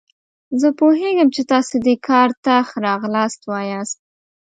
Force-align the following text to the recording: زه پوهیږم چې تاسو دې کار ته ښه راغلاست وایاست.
زه 0.61 0.67
پوهیږم 0.79 1.27
چې 1.35 1.41
تاسو 1.51 1.75
دې 1.85 1.95
کار 2.07 2.29
ته 2.43 2.53
ښه 2.67 2.77
راغلاست 2.87 3.41
وایاست. 3.45 3.99